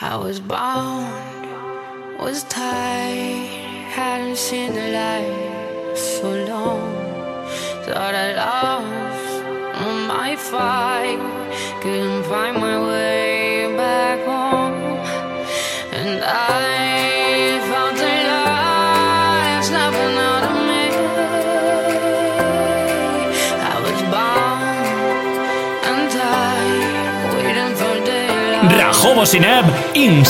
I 0.00 0.14
was 0.16 0.38
bound, 0.38 2.18
was 2.20 2.44
tied, 2.44 3.48
hadn't 3.90 4.36
seen 4.36 4.72
the 4.72 4.88
light 4.94 5.92
so 5.98 6.30
long. 6.44 6.94
Thought 7.82 8.14
I 8.14 8.28
lost 8.36 10.08
my 10.08 10.36
fight, 10.36 11.18
couldn't 11.82 12.22
find 12.30 12.58
my 12.58 12.80
way 12.80 13.76
back 13.76 14.20
home, 14.24 14.78
and 15.92 16.22
I. 16.24 16.67
Jobo 29.02 29.24
Sineb 29.24 29.70
In 29.94 30.24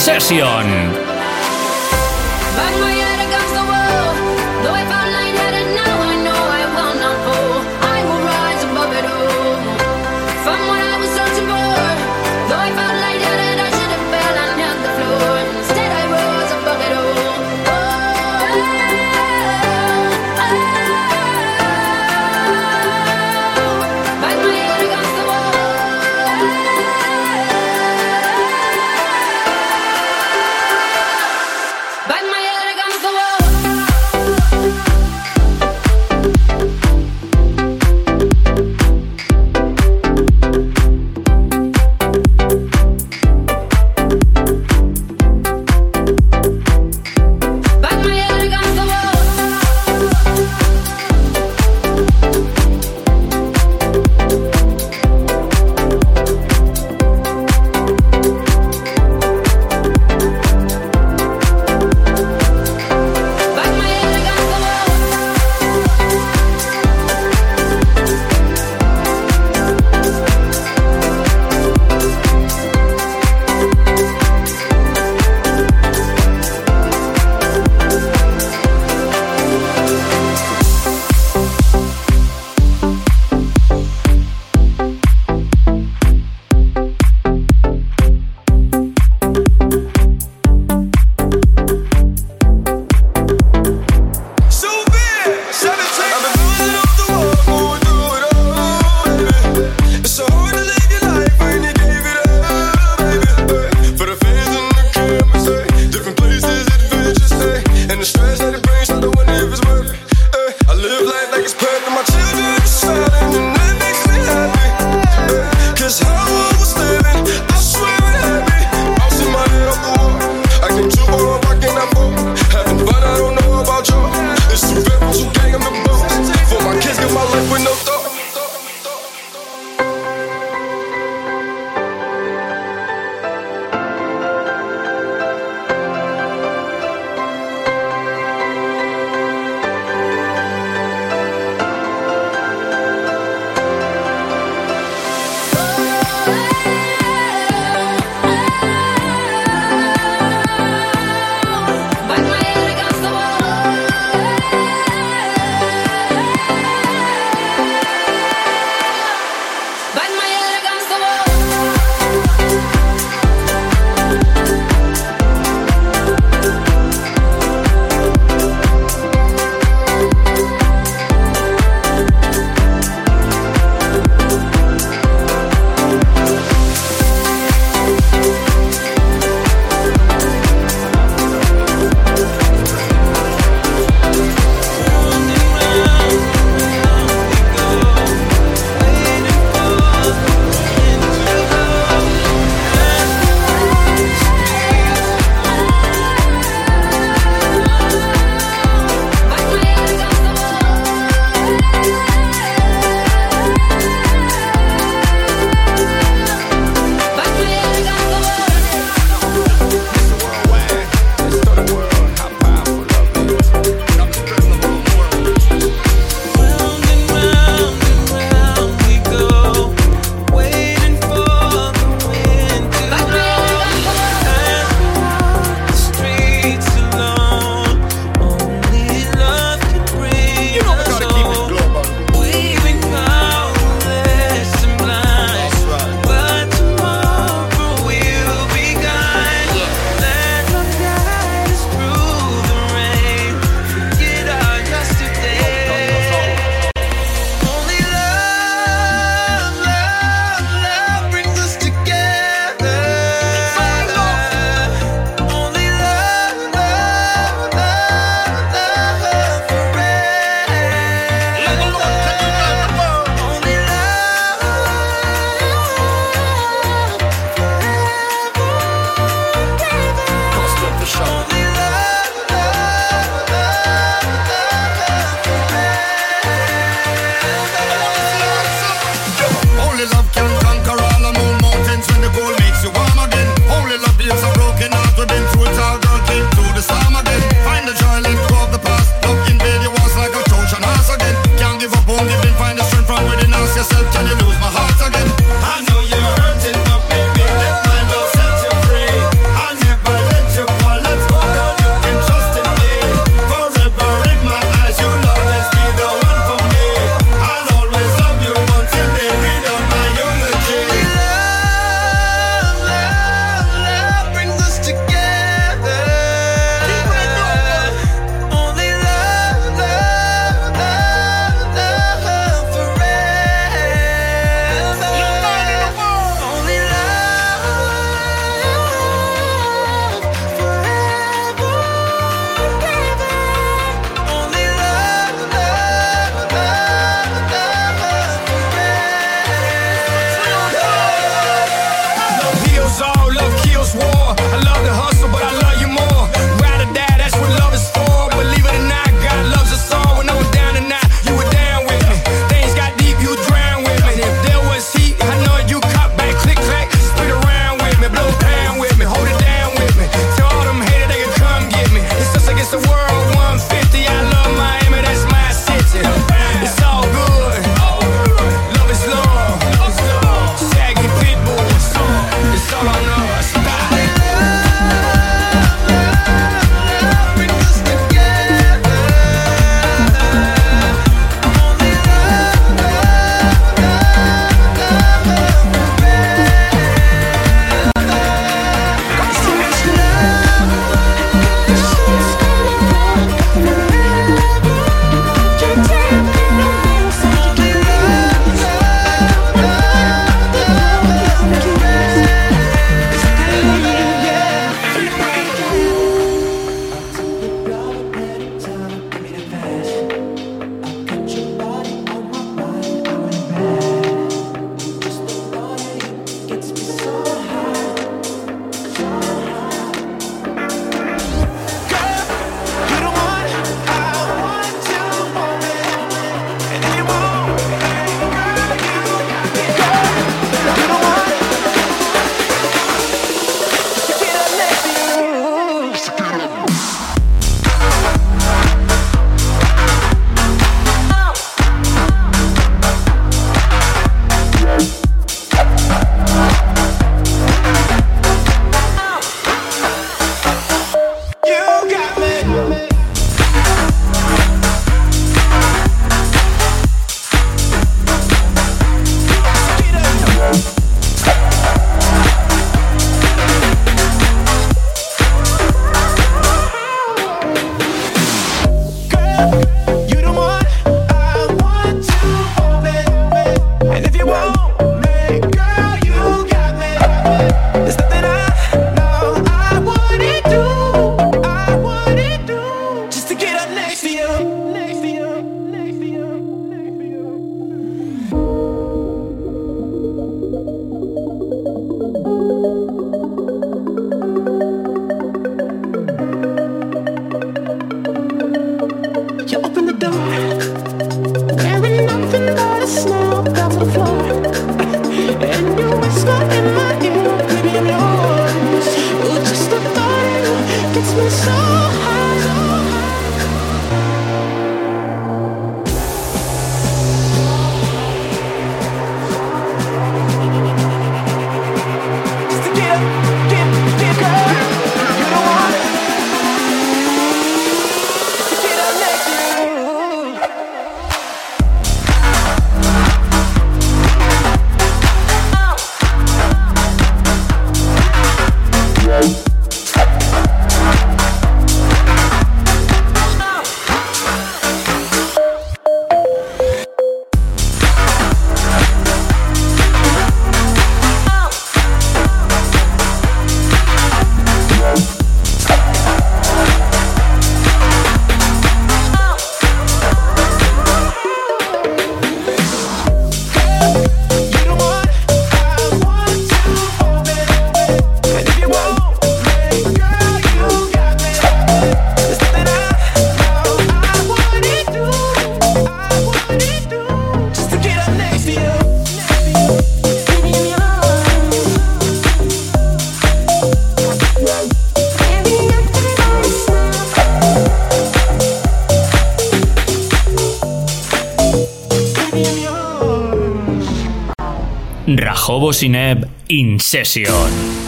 Bocineb 595.49 596.05
Incession. 596.29 597.68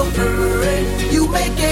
over 0.00 0.62
it. 0.64 1.12
You 1.12 1.28
make 1.28 1.58
it. 1.60 1.69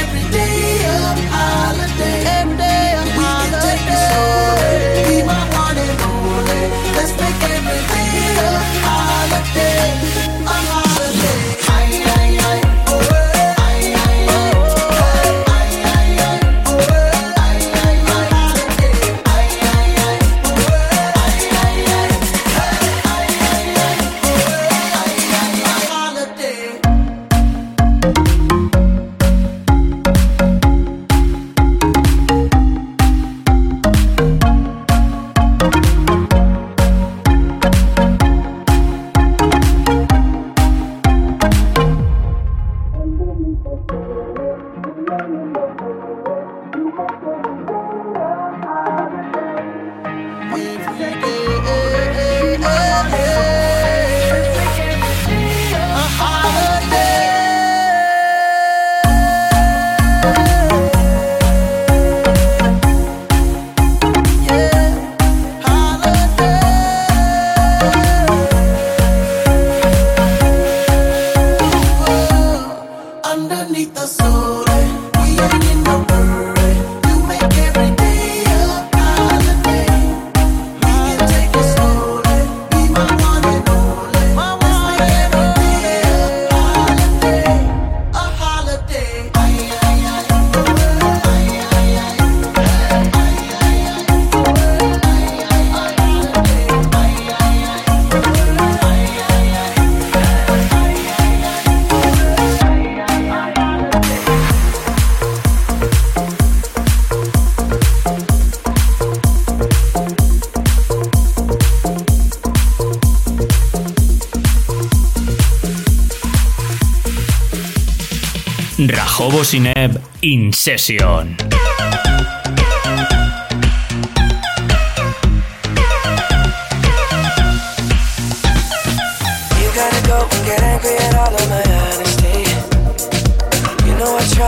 sesión. 120.58 121.36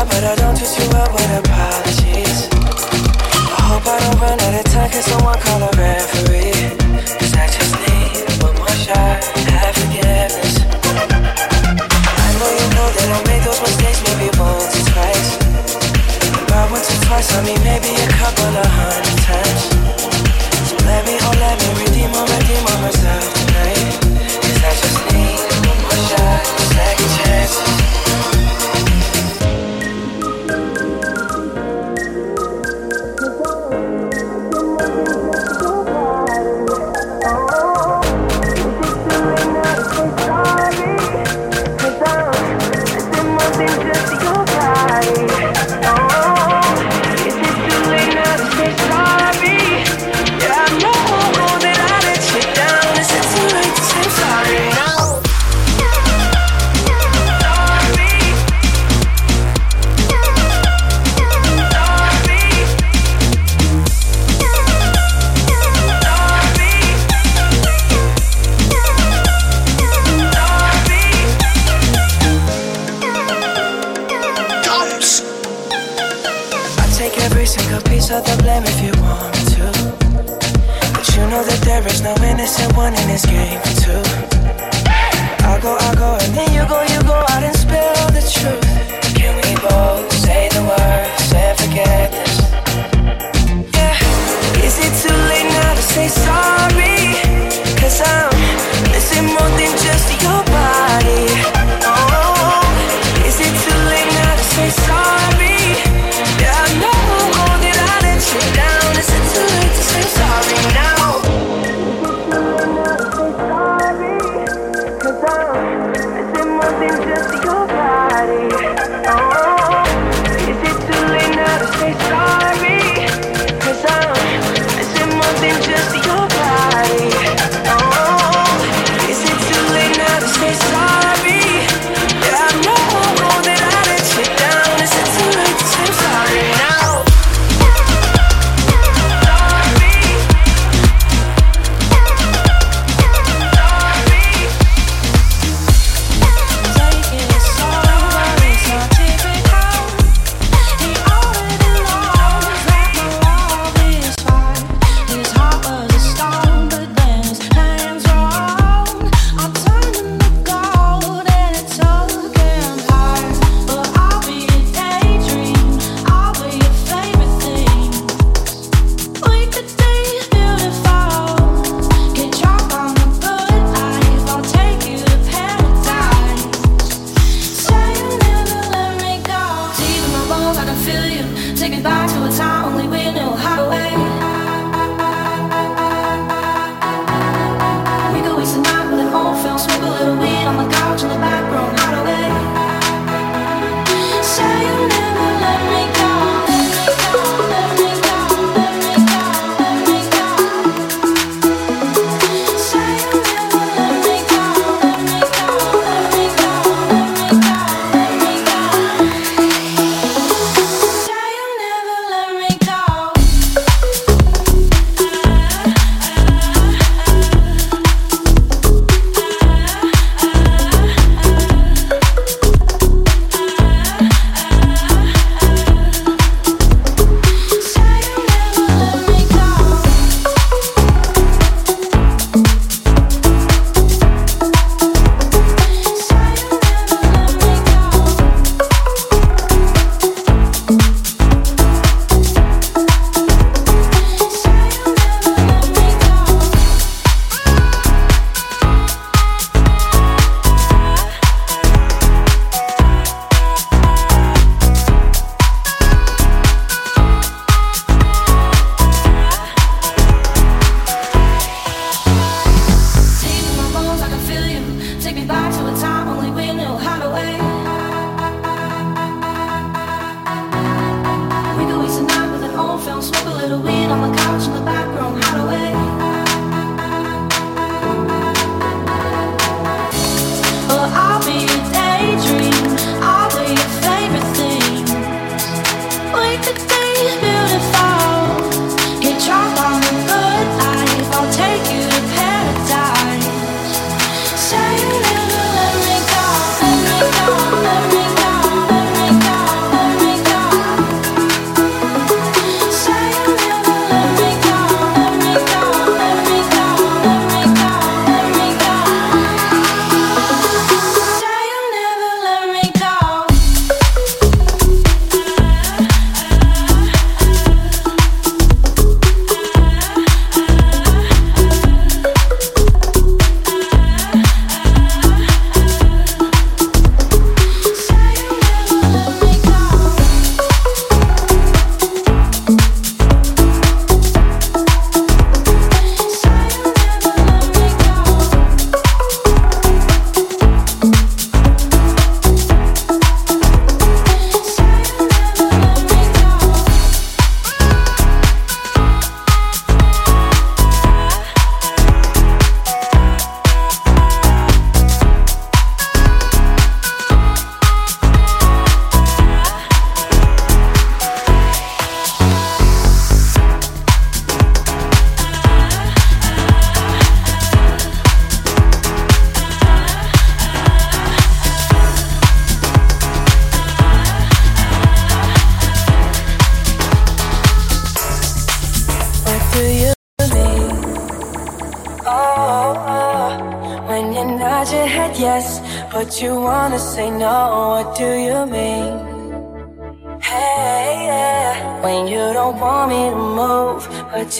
but 0.09 0.25
I 0.25 0.35
don't 0.37 0.57
treat 0.57 0.75
you 0.79 0.89
well 0.93 1.13
with 1.13 1.45
apologies. 1.45 2.49
I 3.61 3.63
hope 3.71 3.87
I 3.87 4.01
don't 4.01 4.21
run 4.21 4.41
out 4.41 4.67
of 4.67 4.73
time, 4.73 4.91
cause 4.91 5.05
someone 5.05 5.39
call 5.41 5.63
a 5.63 5.71
referee. 5.77 6.40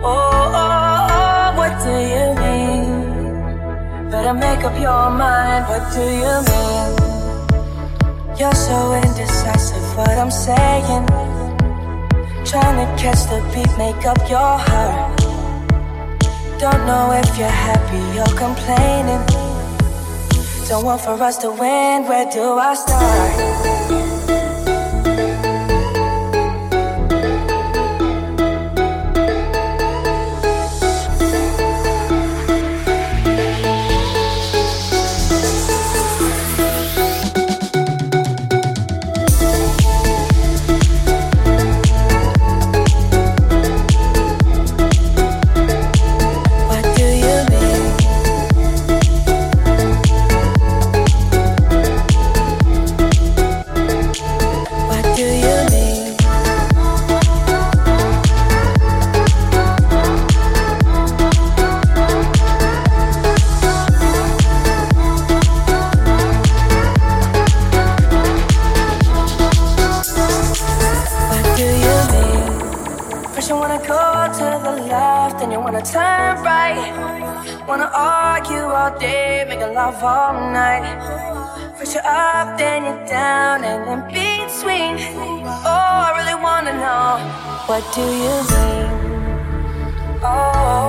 Oh, 0.01 0.07
oh, 0.07 1.07
oh 1.19 1.57
what 1.59 1.75
do 1.83 1.95
you 2.13 2.29
mean? 2.43 4.09
Better 4.09 4.33
make 4.33 4.61
up 4.63 4.75
your 4.87 5.09
mind, 5.25 5.63
what 5.71 5.83
do 5.93 6.05
you 6.21 6.33
mean? 6.47 8.37
You're 8.39 8.55
so 8.69 8.93
indecisive, 9.03 9.97
what 9.97 10.11
I'm 10.11 10.31
saying. 10.31 11.07
Trying 12.45 12.77
to 12.83 13.03
catch 13.03 13.21
the 13.33 13.39
beat, 13.53 13.77
make 13.77 14.05
up 14.05 14.19
your 14.29 14.39
heart 14.59 15.14
don't 16.71 16.85
know 16.87 17.11
if 17.11 17.37
you're 17.37 17.47
happy 17.73 18.03
or 18.19 18.25
complaining. 18.35 19.21
Don't 20.67 20.83
want 20.83 20.99
for 21.01 21.13
us 21.21 21.37
to 21.43 21.51
win, 21.51 22.07
where 22.07 22.25
do 22.31 22.53
I 22.57 22.73
start? 22.73 24.41
down 83.17 83.57
and 83.69 83.81
in 83.93 83.99
between. 84.11 84.93
Oh, 85.71 85.89
I 86.07 86.09
really 86.17 86.37
wanna 86.47 86.73
know 86.85 87.07
what 87.69 87.83
do 87.97 88.05
you 88.23 88.35
mean? 88.53 88.89
Oh, 90.31 90.85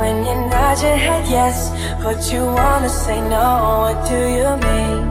when 0.00 0.14
you 0.28 0.36
nod 0.52 0.76
your 0.86 0.98
head 1.06 1.24
yes, 1.38 1.56
but 2.04 2.18
you 2.32 2.42
wanna 2.60 2.92
say 3.04 3.18
no. 3.36 3.46
What 3.84 3.98
do 4.12 4.20
you 4.38 4.50
mean? 4.66 5.02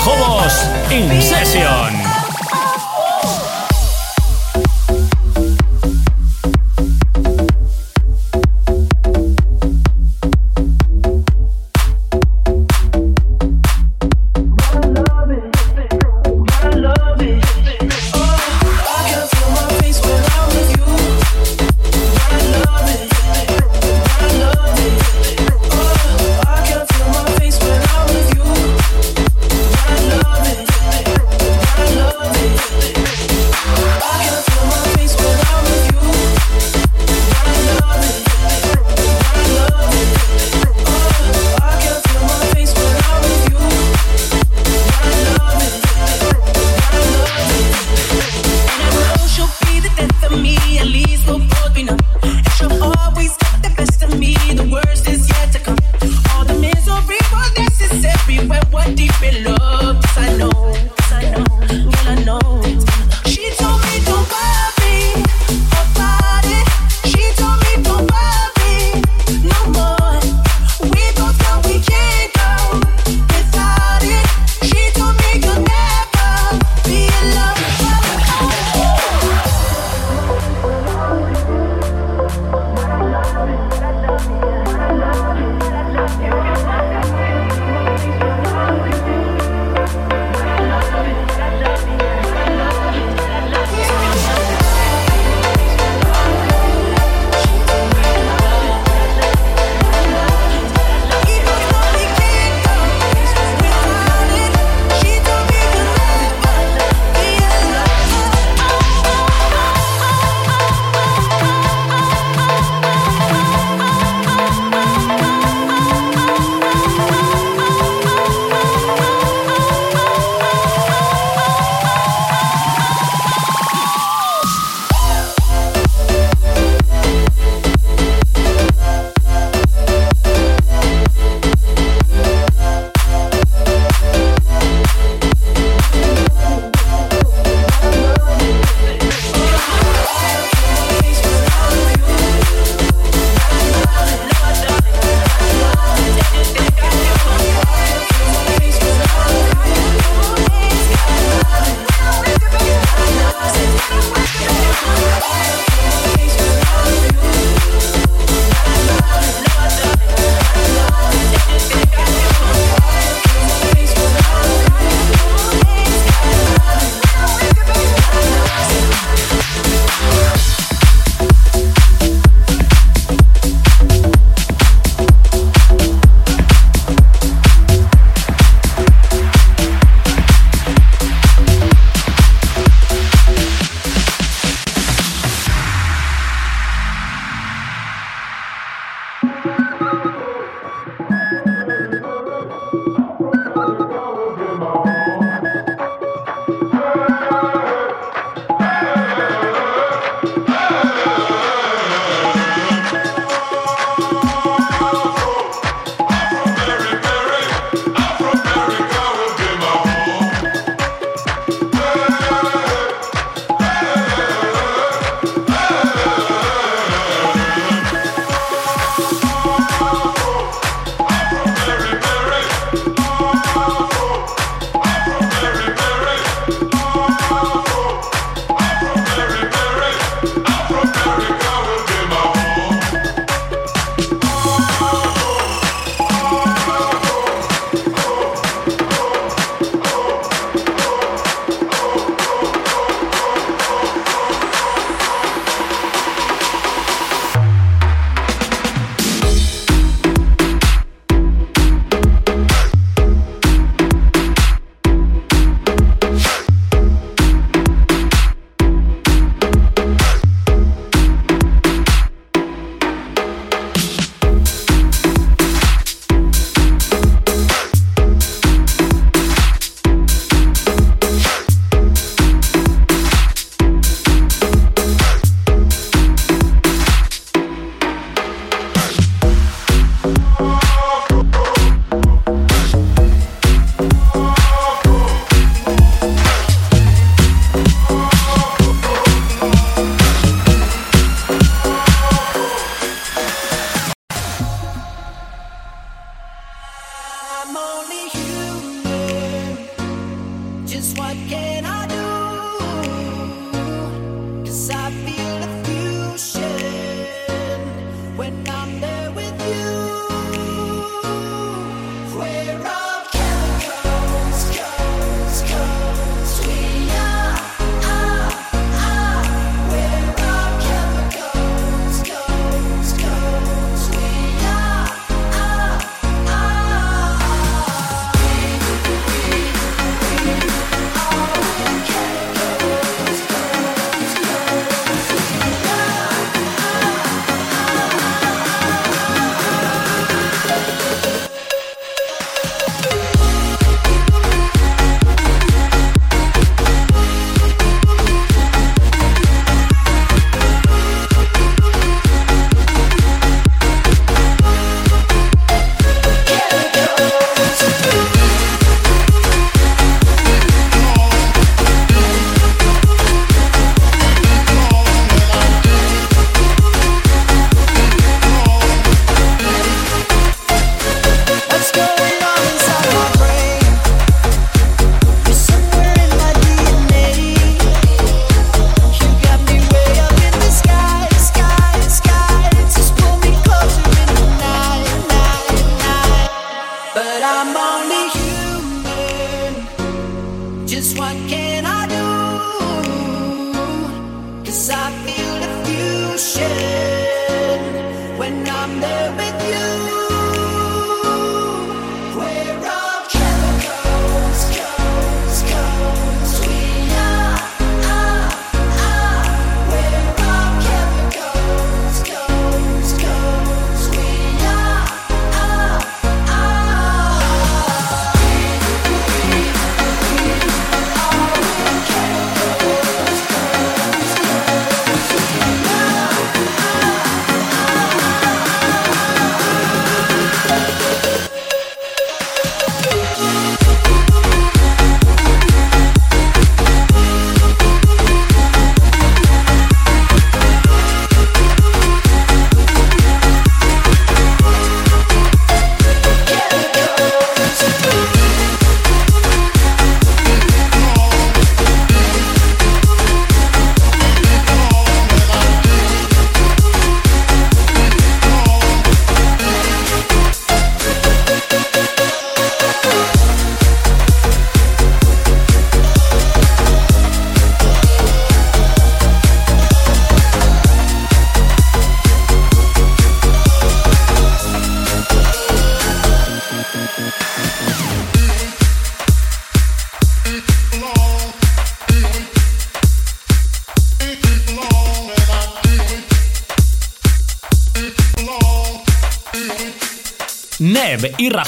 Jobos 0.09 0.67
In 0.89 1.21
Session. 1.21 2.08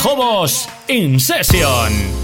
Jobos 0.03 0.67
In 0.87 1.19
Session. 1.19 2.20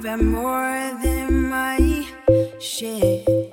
about 0.00 0.22
more 0.22 0.98
than 1.02 1.50
my 1.50 2.06
shit. 2.58 3.49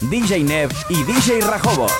DJ 0.00 0.42
Nev 0.42 0.70
y 0.88 1.02
DJ 1.04 1.40
Rajobos. 1.42 1.92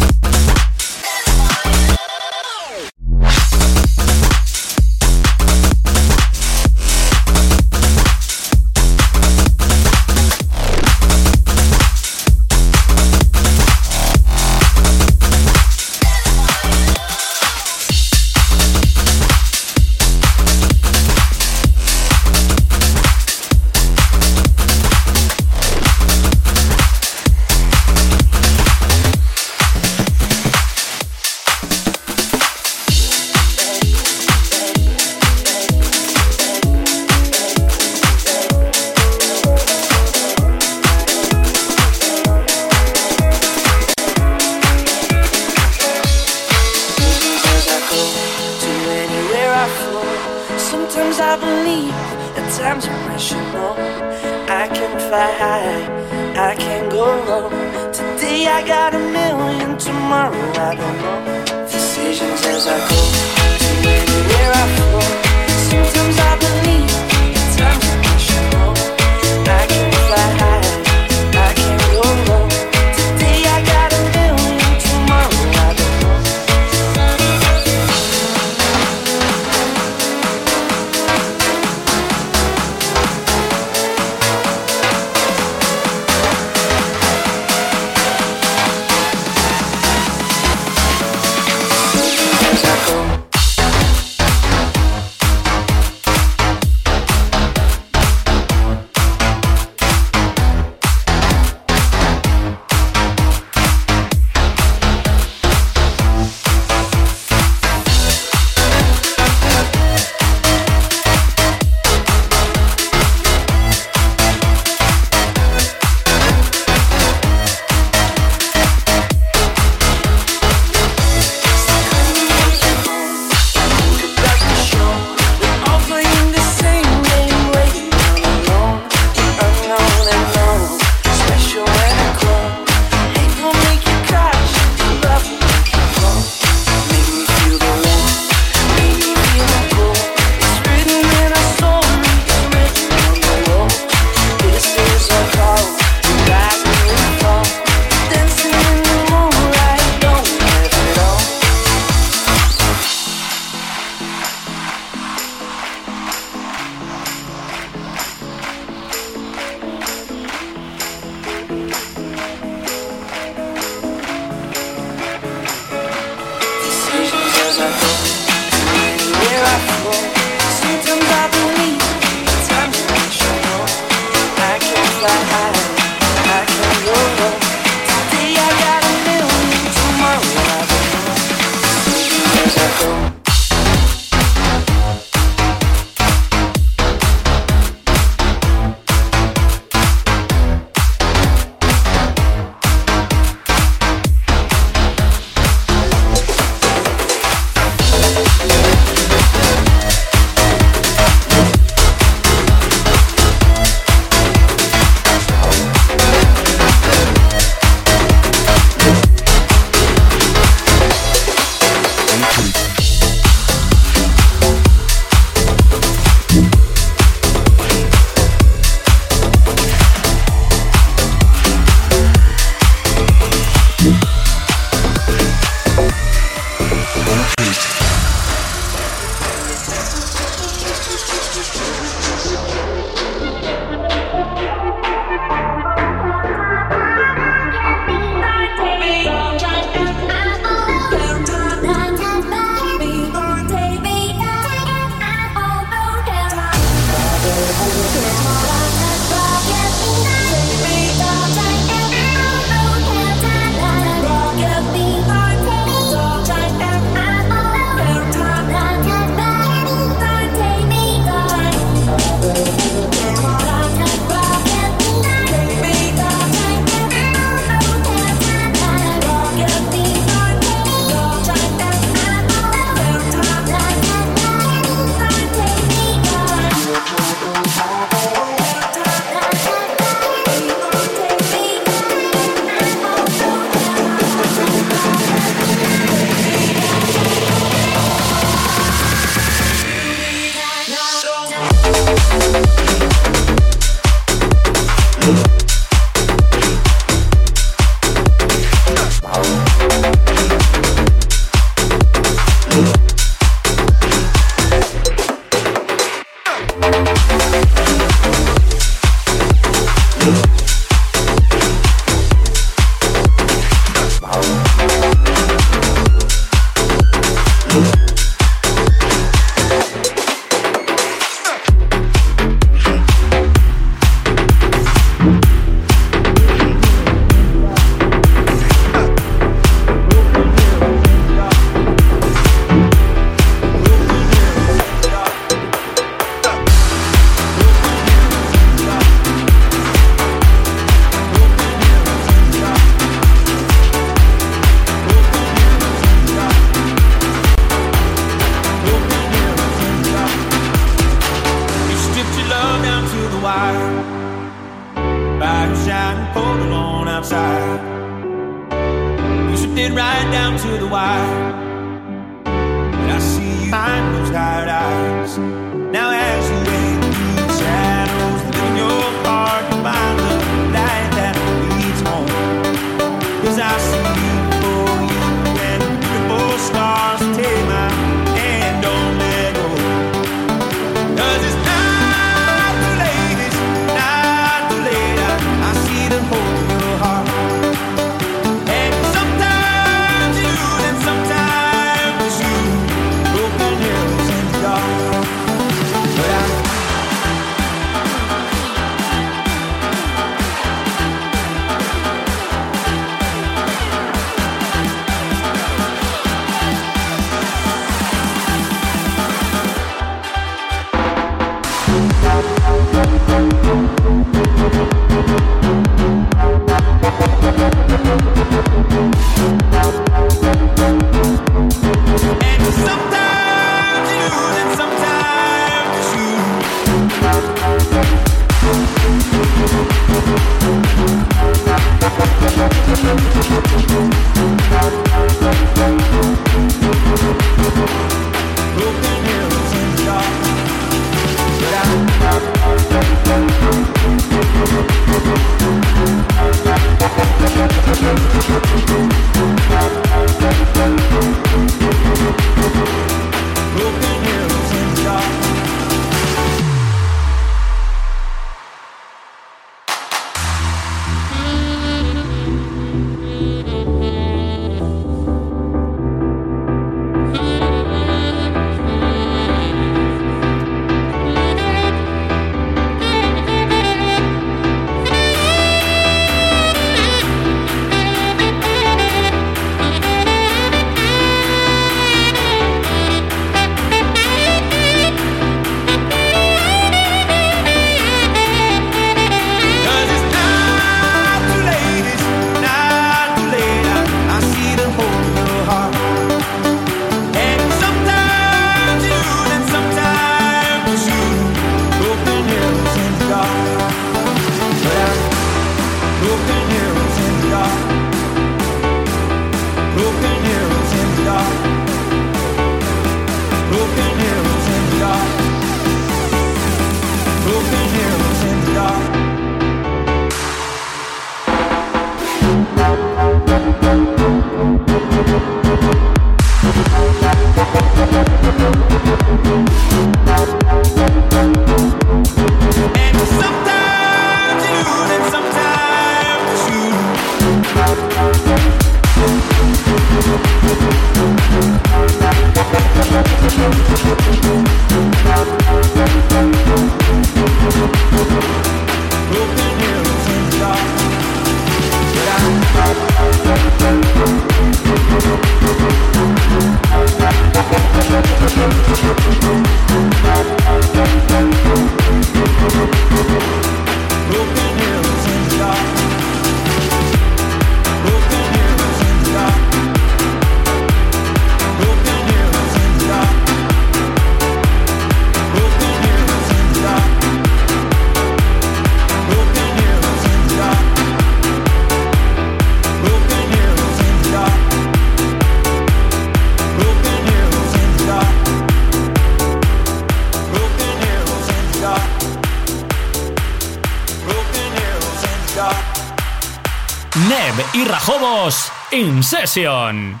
Session. 599.10 600.00